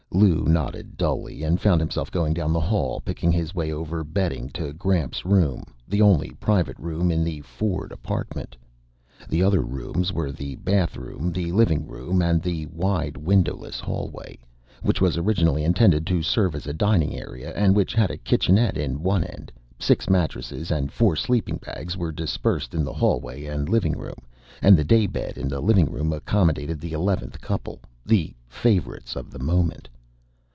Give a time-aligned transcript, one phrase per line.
[0.13, 4.49] Lou nodded dully and found himself going down the hall, picking his way over bedding
[4.49, 8.57] to Gramps' room, the only private room in the Ford apartment.
[9.29, 14.37] The other rooms were the bathroom, the living room and the wide windowless hallway,
[14.83, 18.75] which was originally intended to serve as a dining area, and which had a kitchenette
[18.77, 19.49] in one end.
[19.79, 24.19] Six mattresses and four sleeping bags were dispersed in the hallway and living room,
[24.61, 29.39] and the daybed, in the living room, accommodated the eleventh couple, the favorites of the
[29.39, 29.87] moment.